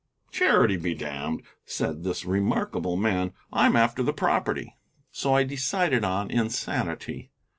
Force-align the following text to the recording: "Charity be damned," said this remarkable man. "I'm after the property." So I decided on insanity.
"Charity 0.31 0.77
be 0.77 0.95
damned," 0.95 1.43
said 1.63 2.01
this 2.03 2.25
remarkable 2.25 2.97
man. 2.97 3.33
"I'm 3.53 3.75
after 3.75 4.01
the 4.01 4.11
property." 4.13 4.75
So 5.11 5.35
I 5.35 5.43
decided 5.43 6.03
on 6.03 6.31
insanity. 6.31 7.29